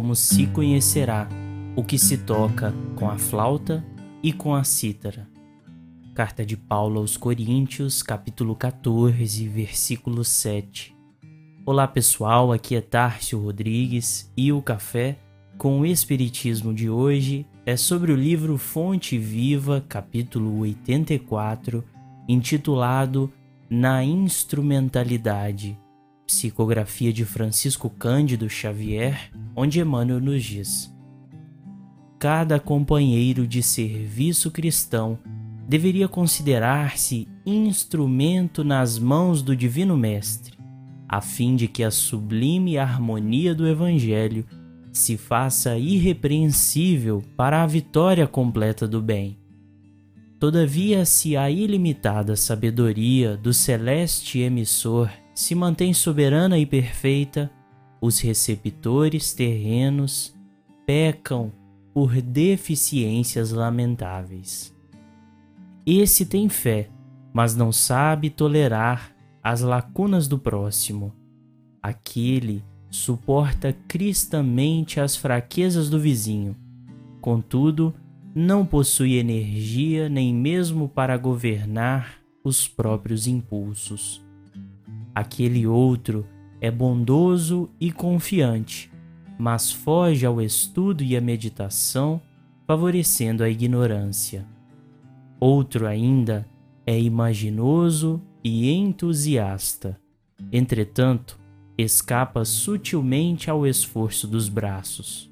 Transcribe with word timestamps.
como 0.00 0.16
se 0.16 0.46
conhecerá 0.46 1.28
o 1.76 1.84
que 1.84 1.98
se 1.98 2.16
toca 2.16 2.72
com 2.96 3.10
a 3.10 3.18
flauta 3.18 3.84
e 4.22 4.32
com 4.32 4.54
a 4.54 4.64
cítara. 4.64 5.28
Carta 6.14 6.42
de 6.42 6.56
Paulo 6.56 7.00
aos 7.00 7.18
Coríntios, 7.18 8.02
capítulo 8.02 8.56
14, 8.56 9.46
versículo 9.46 10.24
7. 10.24 10.96
Olá 11.66 11.86
pessoal, 11.86 12.50
aqui 12.50 12.74
é 12.76 12.80
Tárcio 12.80 13.38
Rodrigues 13.42 14.32
e 14.34 14.50
o 14.50 14.62
café 14.62 15.18
com 15.58 15.80
o 15.80 15.84
Espiritismo 15.84 16.72
de 16.72 16.88
hoje 16.88 17.46
é 17.66 17.76
sobre 17.76 18.10
o 18.10 18.16
livro 18.16 18.56
Fonte 18.56 19.18
Viva, 19.18 19.84
capítulo 19.86 20.60
84, 20.60 21.84
intitulado 22.26 23.30
Na 23.68 24.02
Instrumentalidade, 24.02 25.78
psicografia 26.30 27.12
de 27.12 27.24
Francisco 27.24 27.90
Cândido 27.90 28.48
Xavier, 28.48 29.32
onde 29.54 29.80
Emmanuel 29.80 30.20
nos 30.20 30.44
diz: 30.44 30.94
Cada 32.20 32.60
companheiro 32.60 33.48
de 33.48 33.64
serviço 33.64 34.48
cristão 34.48 35.18
deveria 35.68 36.06
considerar-se 36.06 37.26
instrumento 37.44 38.62
nas 38.62 38.96
mãos 38.96 39.42
do 39.42 39.56
Divino 39.56 39.96
Mestre, 39.96 40.56
a 41.08 41.20
fim 41.20 41.56
de 41.56 41.66
que 41.66 41.82
a 41.82 41.90
sublime 41.90 42.78
harmonia 42.78 43.52
do 43.52 43.66
Evangelho 43.66 44.46
se 44.92 45.16
faça 45.16 45.76
irrepreensível 45.76 47.24
para 47.36 47.60
a 47.60 47.66
vitória 47.66 48.26
completa 48.28 48.86
do 48.86 49.02
bem. 49.02 49.36
Todavia, 50.38 51.04
se 51.04 51.36
a 51.36 51.50
ilimitada 51.50 52.36
sabedoria 52.36 53.36
do 53.36 53.52
celeste 53.52 54.38
emissor 54.38 55.10
se 55.40 55.54
mantém 55.54 55.94
soberana 55.94 56.58
e 56.58 56.66
perfeita, 56.66 57.50
os 57.98 58.20
receptores 58.20 59.32
terrenos 59.32 60.34
pecam 60.84 61.50
por 61.94 62.20
deficiências 62.20 63.50
lamentáveis. 63.50 64.74
Esse 65.86 66.26
tem 66.26 66.48
fé, 66.50 66.90
mas 67.32 67.56
não 67.56 67.72
sabe 67.72 68.28
tolerar 68.28 69.16
as 69.42 69.62
lacunas 69.62 70.28
do 70.28 70.38
próximo. 70.38 71.10
Aquele 71.82 72.62
suporta 72.90 73.74
cristamente 73.88 75.00
as 75.00 75.16
fraquezas 75.16 75.88
do 75.88 75.98
vizinho. 75.98 76.54
Contudo, 77.18 77.94
não 78.34 78.66
possui 78.66 79.14
energia 79.14 80.06
nem 80.10 80.34
mesmo 80.34 80.86
para 80.86 81.16
governar 81.16 82.18
os 82.44 82.68
próprios 82.68 83.26
impulsos. 83.26 84.22
Aquele 85.14 85.66
outro 85.66 86.26
é 86.60 86.70
bondoso 86.70 87.70
e 87.80 87.90
confiante, 87.90 88.90
mas 89.38 89.72
foge 89.72 90.26
ao 90.26 90.40
estudo 90.40 91.02
e 91.02 91.16
à 91.16 91.20
meditação, 91.20 92.20
favorecendo 92.66 93.42
a 93.42 93.48
ignorância. 93.48 94.46
Outro 95.40 95.86
ainda 95.86 96.46
é 96.86 97.00
imaginoso 97.00 98.20
e 98.44 98.70
entusiasta. 98.70 99.98
Entretanto, 100.52 101.40
escapa 101.76 102.44
sutilmente 102.44 103.50
ao 103.50 103.66
esforço 103.66 104.26
dos 104.26 104.48
braços. 104.48 105.30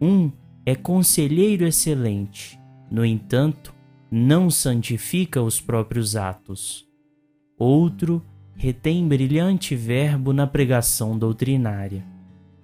Um 0.00 0.30
é 0.66 0.74
conselheiro 0.74 1.66
excelente, 1.66 2.58
no 2.90 3.04
entanto, 3.04 3.74
não 4.10 4.50
santifica 4.50 5.42
os 5.42 5.60
próprios 5.60 6.16
atos. 6.16 6.86
Outro 7.58 8.22
retém 8.58 9.06
brilhante 9.06 9.76
verbo 9.76 10.32
na 10.32 10.44
pregação 10.44 11.16
doutrinária. 11.16 12.04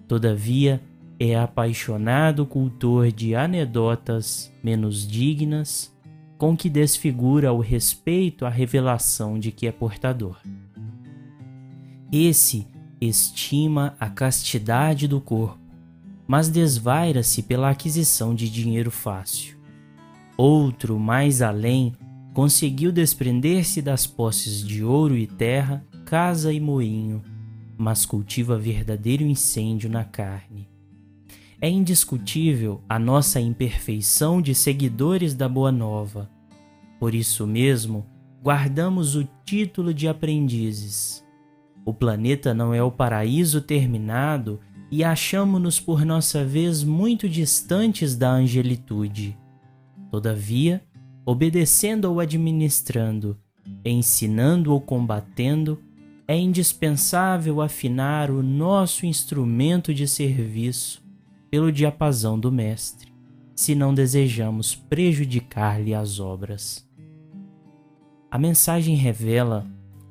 Todavia, 0.09 0.83
é 1.21 1.39
apaixonado 1.39 2.45
cultor 2.45 3.13
de 3.13 3.37
anedotas 3.37 4.53
menos 4.63 5.07
dignas 5.07 5.95
com 6.37 6.57
que 6.57 6.69
desfigura 6.69 7.53
o 7.53 7.61
respeito 7.61 8.45
à 8.45 8.49
revelação 8.49 9.39
de 9.39 9.53
que 9.53 9.69
é 9.69 9.73
portador. 9.73 10.37
Esse 12.13 12.67
estima 13.01 13.95
a 14.01 14.11
castidade 14.11 15.07
do 15.07 15.21
corpo, 15.21 15.61
mas 16.27 16.49
desvaira-se 16.49 17.41
pela 17.45 17.71
aquisição 17.71 18.35
de 18.35 18.51
dinheiro 18.51 18.91
fácil. 18.91 19.57
Outro, 20.37 20.99
mais 20.99 21.41
além, 21.41 21.93
conseguiu 22.35 22.91
desprender-se 22.91 23.81
das 23.81 24.09
posses 24.09 24.67
de 24.67 24.83
ouro 24.83 25.17
e 25.17 25.25
terra, 25.25 25.87
casa 26.05 26.53
e 26.53 26.59
moinho, 26.59 27.23
mas 27.79 28.05
cultiva 28.05 28.59
verdadeiro 28.59 29.23
incêndio 29.23 29.89
na 29.89 30.03
carne. 30.05 30.69
É 31.61 31.71
indiscutível 31.71 32.83
a 32.89 32.99
nossa 32.99 33.41
imperfeição 33.41 34.43
de 34.43 34.53
seguidores 34.53 35.33
da 35.33 35.49
Boa 35.49 35.71
Nova. 35.71 36.29
Por 36.99 37.15
isso 37.15 37.47
mesmo, 37.47 38.05
guardamos 38.43 39.15
o 39.15 39.27
título 39.45 39.95
de 39.95 40.09
aprendizes. 40.09 41.25
O 41.85 41.95
planeta 41.95 42.53
não 42.53 42.75
é 42.75 42.83
o 42.83 42.91
paraíso 42.91 43.61
terminado 43.61 44.59
e 44.91 45.05
achamo-nos 45.05 45.79
por 45.79 46.05
nossa 46.05 46.45
vez 46.45 46.83
muito 46.83 47.29
distantes 47.29 48.17
da 48.17 48.31
angelitude. 48.31 49.39
Todavia, 50.11 50.83
obedecendo 51.25 52.05
ou 52.07 52.21
administrando, 52.21 53.37
ensinando 53.85 54.73
ou 54.73 54.81
combatendo, 54.81 55.81
é 56.27 56.37
indispensável 56.37 57.61
afinar 57.61 58.31
o 58.31 58.43
nosso 58.43 59.07
instrumento 59.07 59.93
de 59.93 60.07
serviço 60.07 61.03
pelo 61.51 61.71
diapasão 61.71 62.39
do 62.39 62.51
Mestre, 62.51 63.13
se 63.55 63.75
não 63.75 63.95
desejamos 63.95 64.75
prejudicar-lhe 64.75 65.95
as 65.95 66.19
obras. 66.19 66.87
A 68.31 68.39
mensagem 68.39 68.97
revela 68.97 69.67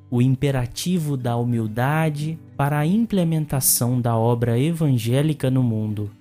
o 0.09 0.21
imperativo 0.21 1.17
da 1.17 1.35
humildade 1.35 2.39
para 2.55 2.79
a 2.79 2.85
implementação 2.85 3.99
da 3.99 4.15
obra 4.15 4.57
evangélica 4.59 5.49
no 5.49 5.63
mundo. 5.63 6.11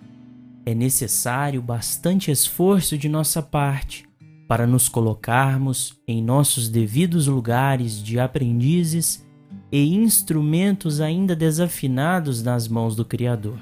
É 0.64 0.74
necessário 0.74 1.60
bastante 1.62 2.30
esforço 2.30 2.97
de 2.97 3.09
nossa 3.09 3.42
parte 3.42 4.09
para 4.47 4.66
nos 4.66 4.88
colocarmos 4.88 5.98
em 6.06 6.22
nossos 6.22 6.69
devidos 6.69 7.26
lugares 7.26 8.03
de 8.03 8.19
aprendizes 8.19 9.26
e 9.70 9.94
instrumentos 9.94 11.00
ainda 11.00 11.34
desafinados 11.34 12.42
nas 12.42 12.69
mãos 12.69 12.94
do 12.94 13.04
Criador 13.04 13.58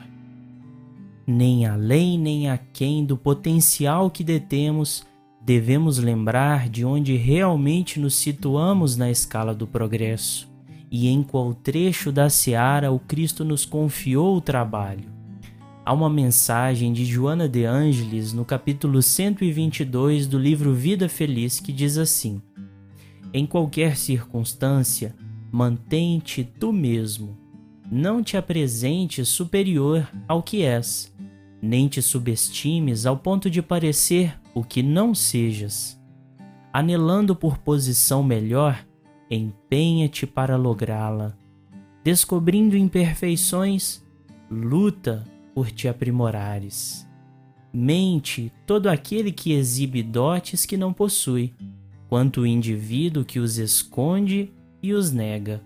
nem 1.30 1.64
além 1.66 2.18
nem 2.18 2.50
aquém 2.50 3.04
do 3.04 3.16
potencial 3.16 4.10
que 4.10 4.24
detemos, 4.24 5.06
devemos 5.40 5.98
lembrar 5.98 6.68
de 6.68 6.84
onde 6.84 7.16
realmente 7.16 7.98
nos 8.00 8.14
situamos 8.16 8.96
na 8.96 9.10
escala 9.10 9.54
do 9.54 9.66
progresso 9.66 10.50
e 10.90 11.08
em 11.08 11.22
qual 11.22 11.54
trecho 11.54 12.10
da 12.10 12.28
seara 12.28 12.90
o 12.90 12.98
Cristo 12.98 13.44
nos 13.44 13.64
confiou 13.64 14.36
o 14.36 14.40
trabalho. 14.40 15.19
Há 15.82 15.94
uma 15.94 16.10
mensagem 16.10 16.92
de 16.92 17.06
Joana 17.06 17.48
de 17.48 17.64
Ângeles 17.64 18.34
no 18.34 18.44
capítulo 18.44 19.00
122 19.00 20.26
do 20.26 20.38
livro 20.38 20.74
Vida 20.74 21.08
Feliz 21.08 21.58
que 21.58 21.72
diz 21.72 21.96
assim: 21.96 22.42
Em 23.32 23.46
qualquer 23.46 23.96
circunstância, 23.96 25.16
mantém-te 25.50 26.44
tu 26.44 26.70
mesmo. 26.70 27.36
Não 27.90 28.22
te 28.22 28.36
apresentes 28.36 29.28
superior 29.30 30.06
ao 30.28 30.42
que 30.42 30.62
és, 30.62 31.12
nem 31.62 31.88
te 31.88 32.02
subestimes 32.02 33.06
ao 33.06 33.16
ponto 33.16 33.48
de 33.48 33.62
parecer 33.62 34.38
o 34.54 34.62
que 34.62 34.82
não 34.82 35.14
sejas. 35.14 35.98
Anelando 36.70 37.34
por 37.34 37.56
posição 37.56 38.22
melhor, 38.22 38.86
empenha-te 39.30 40.26
para 40.26 40.56
lográ-la. 40.56 41.34
Descobrindo 42.04 42.76
imperfeições, 42.76 44.04
luta 44.48 45.24
por 45.54 45.70
te 45.70 45.88
aprimorares. 45.88 47.08
Mente 47.72 48.52
todo 48.66 48.88
aquele 48.88 49.30
que 49.30 49.52
exibe 49.52 50.02
dotes 50.02 50.66
que 50.66 50.76
não 50.76 50.92
possui, 50.92 51.54
quanto 52.08 52.42
o 52.42 52.46
indivíduo 52.46 53.24
que 53.24 53.38
os 53.38 53.58
esconde 53.58 54.52
e 54.82 54.92
os 54.92 55.12
nega. 55.12 55.62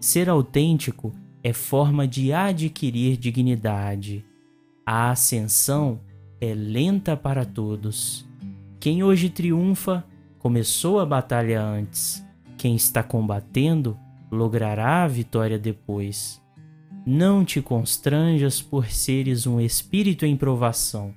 Ser 0.00 0.28
autêntico 0.28 1.12
é 1.42 1.52
forma 1.52 2.06
de 2.08 2.32
adquirir 2.32 3.16
dignidade 3.16 4.24
a 4.84 5.10
ascensão 5.10 6.00
é 6.40 6.52
lenta 6.54 7.16
para 7.16 7.44
todos. 7.44 8.26
Quem 8.80 9.04
hoje 9.04 9.30
triunfa 9.30 10.04
começou 10.40 10.98
a 10.98 11.06
batalha 11.06 11.62
antes. 11.62 12.24
Quem 12.58 12.74
está 12.74 13.00
combatendo 13.00 13.96
logrará 14.30 15.04
a 15.04 15.08
vitória 15.08 15.56
depois. 15.56 16.42
Não 17.04 17.44
te 17.44 17.60
constranjas 17.60 18.62
por 18.62 18.86
seres 18.86 19.44
um 19.44 19.60
espírito 19.60 20.24
em 20.24 20.36
provação. 20.36 21.12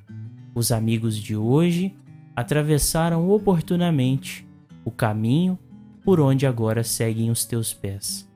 Os 0.55 0.71
amigos 0.71 1.15
de 1.15 1.37
hoje 1.37 1.93
atravessaram 2.35 3.29
oportunamente 3.29 4.47
o 4.83 4.89
caminho 4.89 5.59
por 6.03 6.19
onde 6.19 6.47
agora 6.47 6.83
seguem 6.83 7.29
os 7.29 7.45
teus 7.45 7.71
pés. 7.71 8.27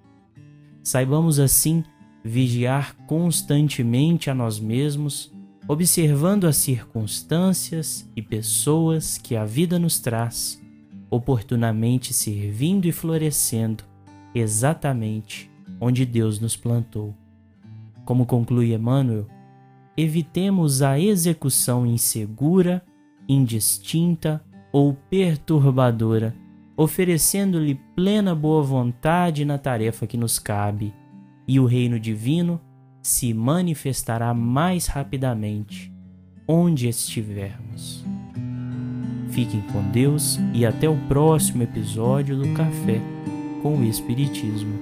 Saibamos 0.84 1.40
assim 1.40 1.84
vigiar 2.24 2.96
constantemente 3.08 4.30
a 4.30 4.36
nós 4.36 4.60
mesmos, 4.60 5.34
observando 5.68 6.46
as 6.46 6.58
circunstâncias 6.58 8.08
e 8.16 8.22
pessoas 8.22 9.18
que 9.18 9.36
a 9.36 9.44
vida 9.44 9.80
nos 9.80 10.00
traz, 10.00 10.62
oportunamente 11.10 12.14
servindo 12.14 12.86
e 12.86 12.92
florescendo 12.92 13.84
exatamente 14.36 15.50
onde 15.82 16.06
Deus 16.06 16.40
nos 16.40 16.56
plantou. 16.56 17.16
Como 18.10 18.26
conclui 18.26 18.74
Emmanuel, 18.74 19.28
evitemos 19.96 20.82
a 20.82 21.00
execução 21.00 21.86
insegura, 21.86 22.84
indistinta 23.28 24.44
ou 24.74 24.96
perturbadora, 25.12 26.36
oferecendo-lhe 26.76 27.80
plena 27.96 28.34
boa 28.34 28.64
vontade 28.64 29.46
na 29.46 29.60
tarefa 29.60 30.08
que 30.08 30.18
nos 30.18 30.40
cabe, 30.40 30.92
e 31.48 31.60
o 31.60 31.68
reino 31.68 32.00
divino 32.00 32.60
se 33.00 33.32
manifestará 33.32 34.34
mais 34.34 34.88
rapidamente 34.88 35.94
onde 36.48 36.88
estivermos. 36.88 38.04
Fiquem 39.30 39.62
com 39.72 39.84
Deus 39.92 40.40
e 40.52 40.66
até 40.66 40.90
o 40.90 40.98
próximo 41.08 41.62
episódio 41.62 42.38
do 42.38 42.56
Café 42.56 43.00
com 43.62 43.78
o 43.78 43.84
Espiritismo. 43.84 44.80